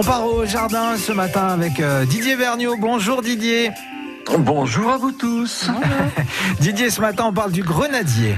On 0.00 0.02
part 0.02 0.26
au 0.26 0.46
jardin 0.46 0.96
ce 0.96 1.12
matin 1.12 1.48
avec 1.48 1.78
euh, 1.78 2.06
Didier 2.06 2.34
Vergniaud. 2.34 2.78
Bonjour 2.78 3.20
Didier. 3.20 3.70
Bonjour 4.38 4.90
à 4.90 4.96
vous 4.96 5.12
tous. 5.12 5.68
Didier, 6.60 6.88
ce 6.88 7.02
matin, 7.02 7.24
on 7.26 7.34
parle 7.34 7.52
du 7.52 7.62
grenadier. 7.62 8.36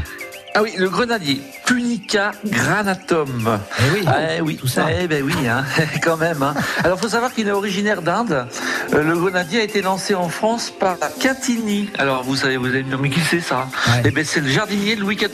Ah 0.55 0.61
oui, 0.63 0.73
le 0.77 0.91
grenadier, 0.91 1.41
Punica 1.65 2.33
granatum. 2.45 3.59
Eh 3.81 3.83
oui, 3.95 4.05
Ah, 4.07 4.43
oui, 4.43 4.57
tout 4.57 4.67
ça. 4.69 4.87
Eh 5.01 5.07
ben 5.09 5.23
oui, 5.25 5.33
hein, 5.49 5.65
quand 6.03 6.19
même. 6.19 6.43
Hein. 6.43 6.53
Alors, 6.85 7.01
faut 7.01 7.09
savoir 7.09 7.33
qu'il 7.33 7.49
est 7.49 7.53
originaire 7.53 8.03
d'Inde. 8.03 8.47
Euh, 8.93 9.03
le 9.03 9.17
grenadier 9.17 9.61
a 9.61 9.63
été 9.65 9.81
lancé 9.81 10.15
en 10.15 10.29
France 10.29 10.71
par 10.71 10.99
Catini. 11.21 11.89
Alors, 11.99 12.23
vous 12.23 12.37
savez, 12.37 12.59
vous 12.59 12.67
allez 12.67 12.83
me 12.83 12.89
dire, 12.91 12.99
mais 12.99 13.09
qui 13.09 13.21
c'est 13.21 13.41
ça? 13.41 13.67
Ouais. 13.89 14.03
Eh 14.05 14.11
ben, 14.11 14.25
c'est 14.27 14.41
le 14.41 14.49
jardinier 14.51 14.95
de 14.95 15.01
Louis 15.01 15.17
XIV. 15.17 15.31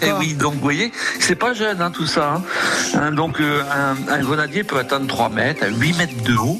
Eh 0.00 0.12
oui, 0.12 0.32
donc 0.32 0.54
vous 0.54 0.60
voyez, 0.60 0.92
c'est 1.20 1.34
pas 1.34 1.52
jeune, 1.52 1.82
hein, 1.82 1.90
tout 1.90 2.06
ça. 2.06 2.36
hein. 2.36 2.42
Hein, 2.94 3.12
donc, 3.12 3.40
euh, 3.42 3.60
un, 3.70 3.96
un 4.10 4.20
grenadier 4.20 4.64
peut 4.64 4.78
atteindre 4.78 5.06
3 5.08 5.28
mètres, 5.28 5.62
à 5.64 5.68
8 5.68 5.92
mètres 5.98 6.22
de 6.22 6.34
haut. 6.36 6.58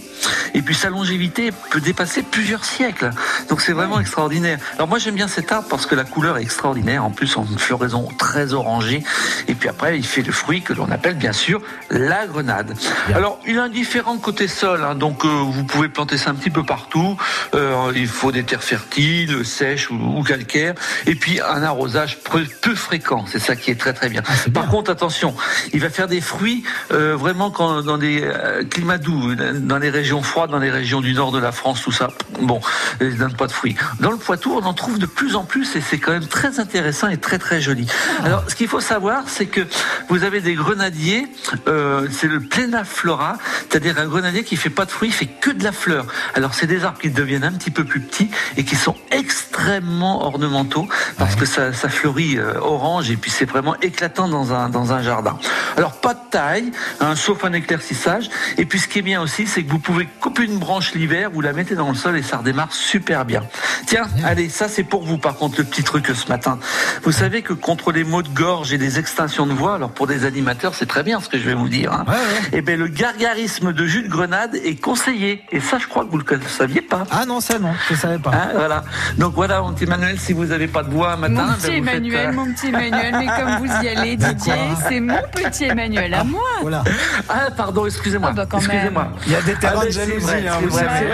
Et 0.55 0.63
puis 0.63 0.75
sa 0.75 0.91
longévité 0.91 1.51
peut 1.71 1.81
dépasser 1.81 2.23
plusieurs 2.23 2.65
siècles. 2.65 3.11
Donc 3.49 3.61
c'est 3.61 3.73
vraiment 3.73 4.01
extraordinaire. 4.01 4.59
Alors 4.75 4.89
moi 4.89 4.99
j'aime 4.99 5.15
bien 5.15 5.29
cet 5.29 5.53
arbre 5.53 5.69
parce 5.69 5.87
que 5.87 5.95
la 5.95 6.05
couleur 6.05 6.39
est 6.39 6.43
extraordinaire. 6.43 7.05
En 7.05 7.11
plus, 7.11 7.37
en 7.37 7.45
une 7.45 7.59
floraison 7.59 8.09
très 8.19 8.53
orangée. 8.53 9.03
Et 9.49 9.55
puis 9.55 9.69
après, 9.69 9.99
il 9.99 10.07
fait 10.07 10.23
le 10.23 10.33
fruit 10.33 10.63
que 10.63 10.73
l'on 10.73 10.91
appelle 10.91 11.15
bien 11.17 11.33
sûr 11.33 11.61
la 11.91 12.27
grenade. 12.27 12.75
Alors 13.15 13.41
il 13.47 13.59
a 13.59 13.65
un 13.65 13.69
différent 13.69 14.17
côté 14.19 14.49
sol. 14.49 14.83
hein. 14.85 14.95
donc 14.95 15.25
euh, 15.25 15.29
vous 15.29 15.65
pouvez 15.65 15.89
planter 15.89 16.17
ça 16.19 16.31
un 16.31 16.35
petit 16.35 16.51
peu 16.51 16.65
partout. 16.65 17.17
Euh, 17.55 17.93
il 17.95 18.09
faut 18.09 18.33
des 18.33 18.45
terres 18.45 18.63
fertiles, 18.63 19.45
sèches 19.45 19.91
ou, 19.91 19.97
ou 20.19 20.23
calcaires. 20.23 20.75
Et 21.07 21.15
puis 21.15 21.41
un 21.41 21.63
arrosage 21.63 22.19
peu, 22.19 22.45
peu 22.61 22.75
fréquent. 22.75 23.25
C'est 23.27 23.39
ça 23.39 23.57
qui 23.57 23.71
est 23.71 23.81
très 23.81 23.93
très 23.93 24.09
bien. 24.09 24.23
c'est 24.37 24.53
Par 24.53 24.69
contre, 24.69 24.91
attention, 24.91 25.35
il 25.73 25.81
va 25.81 25.91
faire 25.91 26.09
des 26.09 26.21
fruits 26.21 26.63
euh, 26.93 27.17
vraiment 27.17 27.51
quand, 27.51 27.83
dans 27.83 27.99
des 27.99 28.23
climats 28.71 28.99
doux, 28.99 29.35
dans 29.35 29.79
les 29.79 29.91
régions 29.91 30.23
froides, 30.23 30.38
dans 30.47 30.59
les 30.59 30.71
régions 30.71 31.01
du 31.01 31.13
nord 31.15 31.33
de 31.33 31.39
la 31.39 31.53
France, 31.53 31.83
tout 31.83 31.93
ça. 31.93 32.09
Bon, 32.41 32.61
il 33.01 33.17
donne 33.17 33.35
pas 33.35 33.47
de 33.47 33.53
fruits. 33.53 33.77
Dans 34.01 34.11
le 34.11 34.17
Poitou, 34.17 34.55
on 34.61 34.65
en 34.65 34.75
trouve 34.75 34.99
de 34.99 35.07
plus 35.07 35.35
en 35.37 35.45
plus 35.45 35.75
et 35.77 35.81
c'est 35.81 35.99
quand 35.99 36.13
même 36.13 36.27
très 36.27 36.61
intéressant 36.61 37.09
et 37.09 37.17
très 37.17 37.39
très 37.39 37.61
joli. 37.61 37.87
Alors, 38.25 38.45
ce 38.49 38.55
qu'il 38.55 38.69
faut 38.69 38.81
savoir, 38.81 39.25
c'est 39.27 39.47
que 39.47 39.67
vous 40.09 40.23
avez 40.25 40.41
des 40.41 40.55
grenadiers, 40.55 41.27
euh, 41.67 42.07
c'est 42.11 42.29
le 42.29 42.41
plénaflora, 42.41 43.37
c'est-à-dire 43.69 43.99
un 43.99 44.07
grenadier 44.07 44.45
qui 44.45 44.57
fait 44.57 44.71
pas 44.71 44.85
de 44.85 44.91
fruits, 44.91 45.09
il 45.09 45.13
fait 45.15 45.27
que 45.27 45.51
de 45.51 45.65
la 45.65 45.73
fleur. 45.73 46.07
Alors, 46.35 46.55
c'est 46.55 46.67
des 46.67 46.85
arbres 46.85 46.99
qui 47.01 47.11
deviennent 47.11 47.45
un 47.45 47.53
petit 47.53 47.71
peu 47.71 47.85
plus 47.85 48.01
petits 48.01 48.31
et 48.57 48.65
qui 48.65 48.77
sont 48.77 48.97
extrêmement 49.11 50.25
ornementaux 50.27 50.89
parce 51.17 51.35
Ouais. 51.35 51.41
que 51.41 51.47
ça, 51.47 51.73
ça 51.73 51.89
fleurit 51.89 52.37
euh, 52.39 52.55
orange 52.61 53.11
et 53.11 53.17
puis 53.17 53.31
c'est 53.31 53.45
vraiment 53.45 53.77
éclatant 53.81 54.29
dans 54.29 54.53
un, 54.53 54.69
dans 54.69 54.93
un 54.93 55.03
jardin. 55.03 55.39
Alors 55.77 55.93
pas 56.01 56.15
de 56.15 56.21
taille, 56.31 56.71
hein, 57.01 57.15
sauf 57.17 57.45
un 57.45 57.53
éclaircissage. 57.53 58.29
Et 58.57 58.65
puis 58.65 58.79
ce 58.79 58.89
qui 58.89 58.99
est 59.01 59.03
bien 59.03 59.21
aussi, 59.23 59.47
c'est 59.47 59.63
que 59.63 59.71
vous 59.71 59.79
pouvez 59.79 60.09
couper 60.29 60.45
une 60.45 60.59
branche 60.59 60.93
l'hiver, 60.93 61.31
vous 61.33 61.41
la 61.41 61.55
mettez 61.55 61.75
dans 61.75 61.89
le 61.89 61.95
sol 61.95 62.19
et 62.19 62.23
ça 62.23 62.37
redémarre 62.37 62.71
super 62.71 63.25
bien. 63.25 63.45
Tiens, 63.87 64.07
allez, 64.27 64.51
ça 64.51 64.69
c'est 64.69 64.83
pour 64.85 65.03
vous 65.03 65.17
par 65.17 65.37
contre 65.37 65.57
le 65.57 65.65
petit 65.65 65.83
truc 65.83 66.07
ce 66.15 66.29
matin. 66.29 66.59
Vous 67.03 67.13
savez 67.13 67.41
que 67.41 67.55
contre 67.55 67.93
les 67.93 68.05
maux 68.05 68.21
de 68.21 68.29
gorge 68.29 68.75
et 68.75 68.77
les 68.77 68.99
extinctions 68.99 69.47
de 69.47 69.55
voix, 69.55 69.77
alors 69.77 69.89
pour 69.91 70.07
des 70.07 70.27
animateurs 70.27 70.75
c'est 70.75 70.85
très 70.85 71.03
bien 71.03 71.19
ce 71.21 71.31
que 71.31 71.39
je 71.39 71.45
vais 71.45 71.55
vous 71.55 71.71
dire. 71.71 71.95
Hein. 71.95 72.05
Ouais, 72.07 72.13
ouais. 72.13 72.49
Eh 72.53 72.61
bien 72.61 72.77
le 72.77 72.89
gargarisme 72.89 73.73
de 73.73 73.87
jus 73.87 74.03
de 74.03 74.09
grenade 74.11 74.55
est 74.57 74.75
conseillé. 74.79 75.45
Et 75.51 75.61
ça 75.61 75.79
je 75.79 75.87
crois 75.87 76.05
que 76.05 76.11
vous 76.11 76.19
le 76.19 76.25
saviez 76.47 76.83
pas. 76.83 77.05
Ah 77.11 77.25
non, 77.25 77.41
ça 77.41 77.59
non, 77.59 77.73
je 77.89 77.95
savais 77.95 78.19
pas. 78.19 78.33
Hein, 78.35 78.49
voilà. 78.55 78.85
Donc 79.17 79.33
voilà, 79.33 79.63
mon 79.63 79.73
petit 79.73 79.85
Emmanuel, 79.85 80.21
si 80.21 80.35
vous 80.35 80.45
n'avez 80.45 80.69
pas 80.69 80.83
de 80.83 80.91
voix 80.91 81.13
un 81.13 81.17
matin, 81.17 81.33
Mon 81.33 81.47
ben, 81.47 81.55
petit 81.55 81.79
vous 81.79 81.85
faites, 81.87 81.95
Emmanuel, 81.95 82.29
euh, 82.29 82.33
mon 82.33 82.53
petit 82.53 82.67
Emmanuel, 82.67 83.17
mais 83.19 83.27
comme 83.27 83.67
vous 83.67 83.83
y 83.83 83.89
allez, 83.89 84.17
Didier, 84.19 84.53
c'est 84.87 85.01
mon 85.01 85.23
petit 85.33 85.65
Emmanuel 85.65 86.13
à 86.13 86.25
moi. 86.25 86.43
Voilà. 86.61 86.85
Ah, 87.31 87.49
pardon, 87.57 87.87
excusez-moi. 87.87 88.29
Ah, 88.33 88.35
bah, 88.35 88.47
quand 88.47 88.59
même. 88.61 88.71
excusez-moi. 88.71 89.09
Il 89.27 89.33
y 89.33 89.37
a 89.37 89.41
des 89.41 89.55
terrains 89.55 89.81
Ah, 89.81 89.87
de 89.87 90.15
mais 90.15 90.18
vrai, 90.19 90.47
hein, 90.49 90.53
vous 90.63 90.71
savez. 90.77 91.07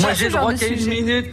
Moi, 0.00 0.12
j'ai 0.14 0.28
droit 0.28 0.52
qu'à 0.54 0.66
une 0.66 0.86
minute. 0.88 1.26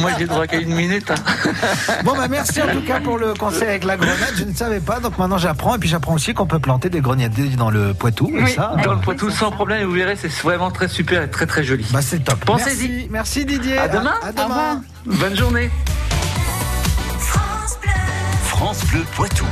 Moi, 0.00 0.10
j'ai 0.18 0.26
droit 0.26 0.46
qu'à 0.46 0.58
une 0.58 0.74
minute. 0.74 1.10
hein. 1.10 1.14
Bon, 2.04 2.12
bah 2.16 2.28
merci 2.28 2.62
en 2.62 2.68
tout 2.68 2.82
cas 2.82 3.00
pour 3.00 3.18
le 3.18 3.34
conseil 3.34 3.68
avec 3.68 3.84
la 3.84 3.96
grenade. 3.96 4.34
Je 4.36 4.44
ne 4.44 4.54
savais 4.54 4.80
pas, 4.80 5.00
donc 5.00 5.18
maintenant 5.18 5.38
j'apprends. 5.38 5.74
Et 5.74 5.78
puis 5.78 5.88
j'apprends 5.88 6.14
aussi 6.14 6.34
qu'on 6.34 6.46
peut 6.46 6.58
planter 6.58 6.88
des 6.90 7.00
grenadiers 7.00 7.48
dans 7.56 7.70
le 7.70 7.94
Poitou. 7.94 8.30
Et 8.34 8.42
Oui. 8.42 8.52
ça, 8.54 8.74
Dans 8.84 8.92
euh, 8.92 8.94
le 8.94 9.00
Poitou, 9.00 9.30
sans 9.30 9.50
problème, 9.50 9.82
et 9.82 9.84
vous 9.84 9.92
verrez, 9.92 10.16
c'est 10.16 10.32
vraiment 10.42 10.70
très 10.70 10.88
super 10.88 11.22
et 11.22 11.30
très 11.30 11.46
très 11.46 11.64
joli. 11.64 11.86
bah, 11.92 12.00
c'est 12.02 12.20
top. 12.24 12.44
Pensez-y. 12.44 12.88
Merci, 12.88 13.08
merci 13.10 13.44
Didier. 13.46 13.78
À 13.78 13.88
demain. 13.88 14.14
À, 14.22 14.28
à 14.28 14.32
demain. 14.32 14.82
Bonne 15.06 15.36
journée. 15.36 15.70
France 18.44 18.84
Bleu 18.90 19.04
Poitou. 19.14 19.44